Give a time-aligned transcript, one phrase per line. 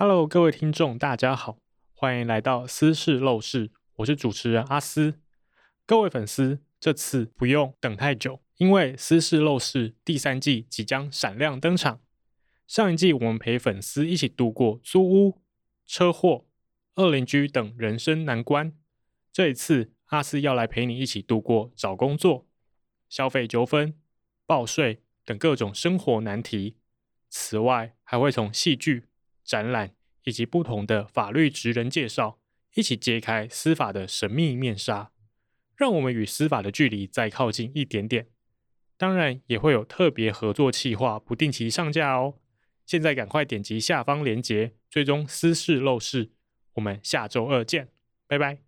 [0.00, 1.58] Hello，各位听众，大家好，
[1.92, 5.18] 欢迎来到私事陋室，我是主持人阿斯。
[5.84, 12.00] 各位粉丝，这次不用等太久，因为私事陋室第三季即将闪亮登场。
[12.68, 15.42] 上一季我们陪粉丝一起度过租屋、
[15.84, 16.46] 车祸、
[16.94, 18.72] 恶邻居等人生难关，
[19.32, 22.46] 这一次阿斯要来陪你一起度过找工作、
[23.08, 23.92] 消费纠纷、
[24.46, 26.76] 报税等各种生活难题。
[27.28, 29.07] 此外，还会从戏剧、
[29.48, 29.94] 展览
[30.24, 32.38] 以及不同的法律职人介绍，
[32.74, 35.10] 一起揭开司法的神秘面纱，
[35.74, 38.28] 让我们与司法的距离再靠近一点点。
[38.98, 42.34] 当然，也会有特别合作企划不定期上架哦。
[42.84, 46.32] 现在赶快点击下方链接，追踪私事陋室。
[46.74, 47.88] 我们下周二见，
[48.26, 48.58] 拜拜。